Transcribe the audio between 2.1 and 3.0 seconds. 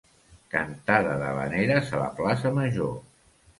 plaça major.